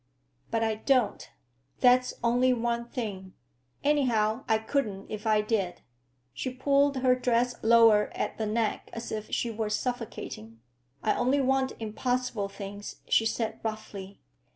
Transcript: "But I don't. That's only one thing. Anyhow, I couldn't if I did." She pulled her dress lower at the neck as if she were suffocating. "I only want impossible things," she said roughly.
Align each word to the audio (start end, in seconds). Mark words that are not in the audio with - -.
"But 0.49 0.63
I 0.63 0.73
don't. 0.73 1.29
That's 1.81 2.15
only 2.23 2.53
one 2.53 2.85
thing. 2.89 3.33
Anyhow, 3.83 4.45
I 4.49 4.57
couldn't 4.57 5.11
if 5.11 5.27
I 5.27 5.41
did." 5.41 5.83
She 6.33 6.49
pulled 6.49 6.97
her 7.03 7.13
dress 7.13 7.53
lower 7.63 8.09
at 8.15 8.39
the 8.39 8.47
neck 8.47 8.89
as 8.93 9.11
if 9.11 9.29
she 9.29 9.51
were 9.51 9.69
suffocating. 9.69 10.59
"I 11.03 11.13
only 11.13 11.39
want 11.39 11.73
impossible 11.79 12.49
things," 12.49 12.95
she 13.09 13.27
said 13.27 13.59
roughly. 13.61 14.19